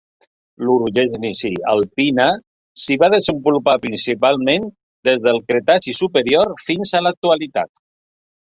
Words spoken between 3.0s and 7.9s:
va desenvolupar principalment des del Cretaci superior fins a l'actualitat.